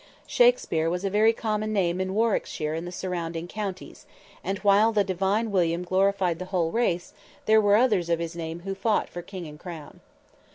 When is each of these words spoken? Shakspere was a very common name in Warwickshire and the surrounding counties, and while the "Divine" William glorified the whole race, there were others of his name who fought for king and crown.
Shakspere 0.25 0.89
was 0.89 1.05
a 1.05 1.11
very 1.11 1.31
common 1.31 1.71
name 1.73 2.01
in 2.01 2.15
Warwickshire 2.15 2.73
and 2.73 2.87
the 2.87 2.91
surrounding 2.91 3.47
counties, 3.47 4.07
and 4.43 4.57
while 4.63 4.91
the 4.91 5.03
"Divine" 5.03 5.51
William 5.51 5.83
glorified 5.83 6.39
the 6.39 6.45
whole 6.45 6.71
race, 6.71 7.13
there 7.45 7.61
were 7.61 7.75
others 7.75 8.09
of 8.09 8.17
his 8.17 8.35
name 8.35 8.61
who 8.61 8.73
fought 8.73 9.09
for 9.09 9.21
king 9.21 9.45
and 9.45 9.59
crown. 9.59 9.99